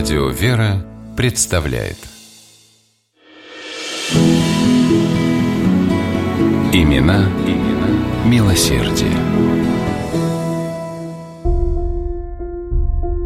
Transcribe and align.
Радио 0.00 0.28
«Вера» 0.28 0.82
представляет 1.14 1.98
Имена, 6.72 7.28
имена 7.46 8.24
милосердие. 8.24 9.10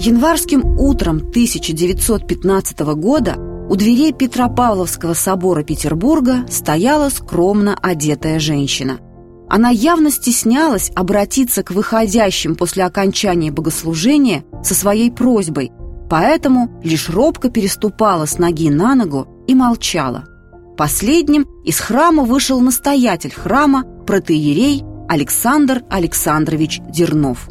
Январским 0.00 0.76
утром 0.76 1.18
1915 1.18 2.80
года 2.96 3.36
у 3.70 3.76
дверей 3.76 4.12
Петропавловского 4.12 5.14
собора 5.14 5.62
Петербурга 5.62 6.48
стояла 6.50 7.10
скромно 7.10 7.78
одетая 7.80 8.40
женщина. 8.40 8.98
Она 9.48 9.70
явно 9.70 10.10
стеснялась 10.10 10.90
обратиться 10.96 11.62
к 11.62 11.70
выходящим 11.70 12.56
после 12.56 12.82
окончания 12.82 13.52
богослужения 13.52 14.42
со 14.64 14.74
своей 14.74 15.12
просьбой, 15.12 15.70
поэтому 16.08 16.70
лишь 16.82 17.08
робко 17.08 17.50
переступала 17.50 18.26
с 18.26 18.38
ноги 18.38 18.70
на 18.70 18.94
ногу 18.94 19.28
и 19.46 19.54
молчала. 19.54 20.24
Последним 20.76 21.46
из 21.64 21.80
храма 21.80 22.24
вышел 22.24 22.60
настоятель 22.60 23.32
храма, 23.32 23.84
протеерей 24.06 24.84
Александр 25.08 25.82
Александрович 25.88 26.80
Дернов. 26.90 27.48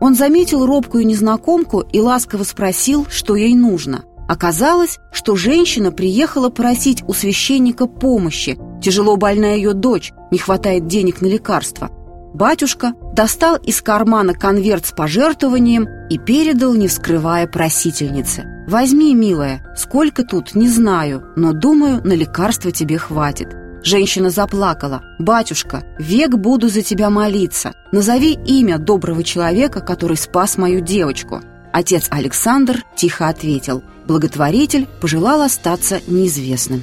Он 0.00 0.14
заметил 0.14 0.66
робкую 0.66 1.06
незнакомку 1.06 1.80
и 1.80 2.00
ласково 2.00 2.44
спросил, 2.44 3.06
что 3.08 3.36
ей 3.36 3.54
нужно. 3.54 4.04
Оказалось, 4.28 4.98
что 5.12 5.36
женщина 5.36 5.92
приехала 5.92 6.48
просить 6.48 7.04
у 7.06 7.12
священника 7.12 7.86
помощи, 7.86 8.58
тяжело 8.82 9.16
больная 9.16 9.56
ее 9.56 9.74
дочь, 9.74 10.12
не 10.30 10.38
хватает 10.38 10.86
денег 10.86 11.20
на 11.20 11.26
лекарства. 11.26 11.90
Батюшка 12.32 12.94
достал 13.12 13.56
из 13.56 13.80
кармана 13.82 14.34
конверт 14.34 14.86
с 14.86 14.92
пожертвованием 14.92 15.88
и 16.08 16.18
передал, 16.18 16.74
не 16.74 16.88
вскрывая 16.88 17.46
просительнице. 17.46 18.64
«Возьми, 18.66 19.14
милая, 19.14 19.74
сколько 19.76 20.24
тут, 20.24 20.54
не 20.54 20.68
знаю, 20.68 21.24
но, 21.36 21.52
думаю, 21.52 22.00
на 22.06 22.12
лекарство 22.12 22.70
тебе 22.70 22.96
хватит». 22.96 23.48
Женщина 23.82 24.30
заплакала. 24.30 25.02
«Батюшка, 25.18 25.82
век 25.98 26.36
буду 26.36 26.68
за 26.68 26.82
тебя 26.82 27.10
молиться. 27.10 27.72
Назови 27.90 28.34
имя 28.34 28.78
доброго 28.78 29.24
человека, 29.24 29.80
который 29.80 30.16
спас 30.16 30.56
мою 30.56 30.80
девочку». 30.80 31.42
Отец 31.72 32.06
Александр 32.10 32.84
тихо 32.94 33.28
ответил. 33.28 33.82
Благотворитель 34.06 34.86
пожелал 35.00 35.42
остаться 35.42 36.00
неизвестным. 36.06 36.82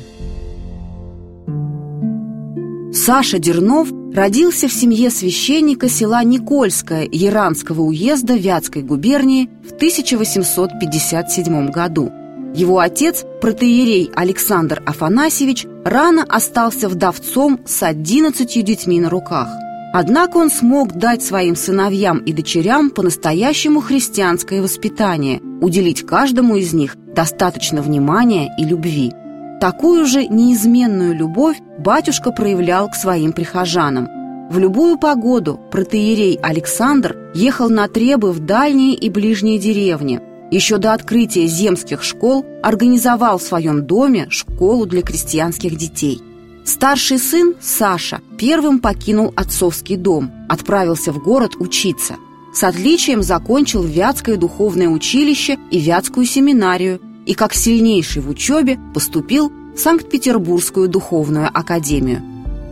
Саша 2.92 3.38
Дернов 3.40 3.90
родился 4.14 4.68
в 4.68 4.74
семье 4.74 5.10
священника 5.10 5.90
села 5.90 6.24
Никольское 6.24 7.08
Яранского 7.12 7.82
уезда 7.82 8.36
Вятской 8.36 8.82
губернии 8.82 9.50
в 9.68 9.74
1857 9.74 11.70
году. 11.72 12.12
Его 12.56 12.80
отец, 12.80 13.26
протеерей 13.42 14.10
Александр 14.16 14.82
Афанасьевич, 14.86 15.66
рано 15.86 16.24
остался 16.24 16.90
вдовцом 16.90 17.60
с 17.66 17.84
11 17.84 18.66
детьми 18.66 19.00
на 19.00 19.10
руках. 19.10 19.48
Однако 19.92 20.38
он 20.38 20.52
смог 20.52 20.94
дать 20.94 21.24
своим 21.24 21.56
сыновьям 21.56 22.20
и 22.20 22.34
дочерям 22.34 22.92
по-настоящему 22.92 23.82
христианское 23.82 24.62
воспитание, 24.62 25.42
уделить 25.62 26.06
каждому 26.06 26.58
из 26.58 26.74
них 26.74 26.96
достаточно 27.16 27.82
внимания 27.82 28.54
и 28.58 28.66
любви. 28.66 29.14
Такую 29.60 30.06
же 30.06 30.26
неизменную 30.26 31.14
любовь 31.14 31.58
батюшка 31.78 32.32
проявлял 32.32 32.90
к 32.90 32.96
своим 32.96 33.34
прихожанам. 33.34 34.08
В 34.50 34.58
любую 34.58 34.98
погоду 34.98 35.60
протеерей 35.70 36.40
Александр 36.42 37.18
ехал 37.36 37.70
на 37.70 37.90
требы 37.90 38.32
в 38.32 38.40
дальние 38.40 38.96
и 38.96 39.10
ближние 39.10 39.60
деревни. 39.60 40.22
Еще 40.50 40.78
до 40.78 40.94
открытия 40.94 41.46
земских 41.46 42.04
школ 42.04 42.46
организовал 42.64 43.38
в 43.38 43.44
своем 43.44 43.86
доме 43.86 44.28
школу 44.30 44.86
для 44.86 45.02
крестьянских 45.02 45.76
детей. 45.76 46.22
Старший 46.64 47.20
сын, 47.20 47.54
Саша, 47.60 48.22
первым 48.38 48.80
покинул 48.80 49.34
отцовский 49.36 49.98
дом, 49.98 50.32
отправился 50.48 51.12
в 51.12 51.22
город 51.22 51.52
учиться. 51.60 52.16
С 52.54 52.64
отличием 52.64 53.22
закончил 53.22 53.84
Вятское 53.84 54.38
духовное 54.38 54.88
училище 54.88 55.58
и 55.70 55.80
Вятскую 55.80 56.26
семинарию, 56.26 57.00
и 57.30 57.36
как 57.36 57.54
сильнейший 57.54 58.24
в 58.24 58.30
учебе 58.30 58.80
поступил 58.92 59.52
в 59.76 59.80
Санкт-Петербургскую 59.80 60.90
духовную 60.90 61.48
академию. 61.54 62.24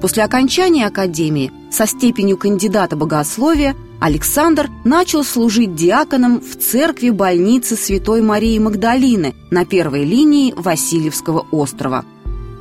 После 0.02 0.24
окончания 0.24 0.88
академии 0.88 1.52
со 1.70 1.86
степенью 1.86 2.38
кандидата 2.38 2.96
богословия 2.96 3.76
Александр 4.00 4.68
начал 4.84 5.24
служить 5.24 5.76
диаконом 5.76 6.42
в 6.42 6.56
церкви 6.56 7.12
больницы 7.12 7.76
Святой 7.76 8.24
Марии 8.24 8.58
Магдалины 8.58 9.36
на 9.52 9.64
первой 9.64 10.06
линии 10.06 10.56
Васильевского 10.58 11.46
острова. 11.52 12.04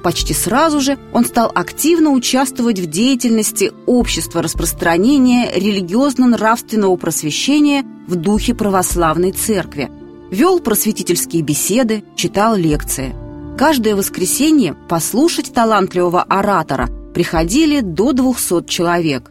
Почти 0.02 0.34
сразу 0.34 0.80
же 0.80 0.98
он 1.14 1.24
стал 1.24 1.50
активно 1.54 2.10
участвовать 2.10 2.78
в 2.78 2.90
деятельности 2.90 3.72
общества 3.86 4.42
распространения 4.42 5.50
религиозно-нравственного 5.50 6.94
просвещения 6.96 7.86
в 8.06 8.16
духе 8.16 8.54
православной 8.54 9.32
церкви– 9.32 9.90
Вел 10.30 10.58
просветительские 10.58 11.42
беседы, 11.42 12.02
читал 12.16 12.56
лекции. 12.56 13.14
Каждое 13.56 13.94
воскресенье 13.94 14.74
послушать 14.88 15.52
талантливого 15.54 16.22
оратора 16.22 16.88
приходили 17.14 17.80
до 17.80 18.12
200 18.12 18.66
человек. 18.66 19.30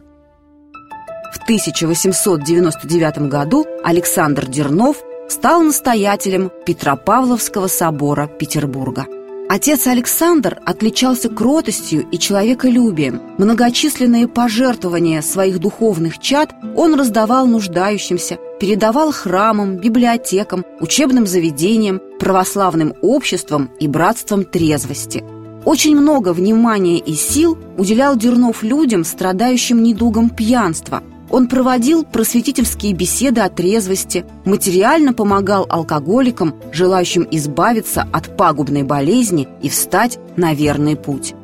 В 1.34 1.42
1899 1.42 3.28
году 3.28 3.66
Александр 3.84 4.46
Дернов 4.46 4.96
стал 5.28 5.62
настоятелем 5.62 6.50
Петропавловского 6.64 7.66
собора 7.68 8.26
Петербурга. 8.26 9.06
Отец 9.48 9.86
Александр 9.86 10.58
отличался 10.66 11.28
кротостью 11.28 12.04
и 12.10 12.18
человеколюбием. 12.18 13.20
Многочисленные 13.38 14.26
пожертвования 14.26 15.22
своих 15.22 15.60
духовных 15.60 16.18
чад 16.18 16.52
он 16.74 16.94
раздавал 16.94 17.46
нуждающимся, 17.46 18.38
передавал 18.58 19.12
храмам, 19.12 19.76
библиотекам, 19.76 20.64
учебным 20.80 21.28
заведениям, 21.28 22.00
православным 22.18 22.94
обществам 23.02 23.70
и 23.78 23.86
братствам 23.86 24.44
трезвости. 24.44 25.22
Очень 25.64 25.96
много 25.96 26.32
внимания 26.32 26.98
и 26.98 27.14
сил 27.14 27.56
уделял 27.78 28.16
Дернов 28.16 28.64
людям, 28.64 29.04
страдающим 29.04 29.80
недугом 29.82 30.28
пьянства– 30.30 31.04
он 31.36 31.48
проводил 31.48 32.02
просветительские 32.02 32.94
беседы 32.94 33.42
о 33.42 33.50
трезвости, 33.50 34.24
материально 34.46 35.12
помогал 35.12 35.66
алкоголикам, 35.68 36.54
желающим 36.72 37.28
избавиться 37.30 38.08
от 38.10 38.38
пагубной 38.38 38.84
болезни 38.84 39.46
и 39.60 39.68
встать 39.68 40.18
на 40.36 40.54
верный 40.54 40.96
путь. 40.96 41.34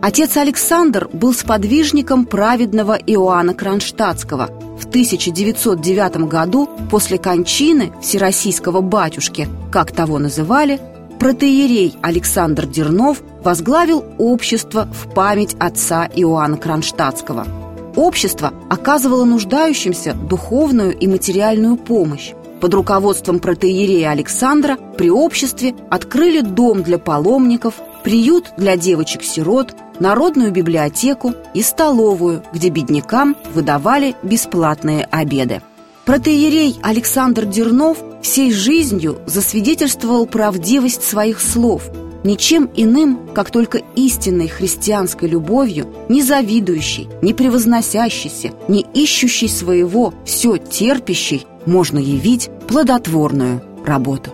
Отец 0.00 0.38
Александр 0.38 1.10
был 1.12 1.34
сподвижником 1.34 2.24
праведного 2.24 2.94
Иоанна 2.94 3.52
Кронштадтского. 3.52 4.46
В 4.80 4.86
1909 4.86 6.28
году, 6.30 6.70
после 6.90 7.18
кончины 7.18 7.92
всероссийского 8.00 8.80
батюшки, 8.80 9.50
как 9.70 9.92
того 9.92 10.18
называли, 10.18 10.80
протеерей 11.20 11.94
Александр 12.00 12.64
Дернов 12.64 13.20
возглавил 13.44 14.02
общество 14.16 14.88
в 14.90 15.12
память 15.12 15.54
отца 15.60 16.06
Иоанна 16.06 16.56
Кронштадтского– 16.56 17.46
Общество 17.96 18.54
оказывало 18.70 19.24
нуждающимся 19.24 20.14
духовную 20.14 20.96
и 20.96 21.06
материальную 21.06 21.76
помощь. 21.76 22.32
Под 22.60 22.72
руководством 22.74 23.38
протеерея 23.38 24.10
Александра 24.10 24.78
при 24.96 25.10
обществе 25.10 25.74
открыли 25.90 26.40
дом 26.40 26.82
для 26.82 26.98
паломников, 26.98 27.74
приют 28.04 28.52
для 28.56 28.76
девочек-сирот, 28.76 29.74
народную 29.98 30.52
библиотеку 30.52 31.34
и 31.54 31.62
столовую, 31.62 32.42
где 32.52 32.68
беднякам 32.68 33.36
выдавали 33.52 34.14
бесплатные 34.22 35.06
обеды. 35.10 35.60
Протеерей 36.04 36.78
Александр 36.82 37.44
Дернов 37.44 37.98
всей 38.22 38.52
жизнью 38.52 39.18
засвидетельствовал 39.26 40.26
правдивость 40.26 41.02
своих 41.02 41.40
слов– 41.40 41.90
ничем 42.24 42.70
иным, 42.74 43.28
как 43.34 43.50
только 43.50 43.80
истинной 43.94 44.48
христианской 44.48 45.28
любовью, 45.28 45.86
не 46.08 46.22
завидующей, 46.22 47.08
не 47.22 47.34
превозносящейся, 47.34 48.52
не 48.68 48.86
ищущей 48.94 49.48
своего, 49.48 50.14
все 50.24 50.56
терпящей, 50.56 51.46
можно 51.66 51.98
явить 51.98 52.50
плодотворную 52.68 53.62
работу. 53.84 54.30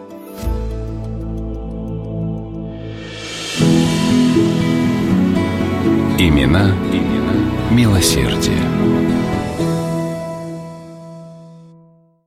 Имена, 6.18 6.74
имена 6.92 7.18
милосердие. 7.70 9.07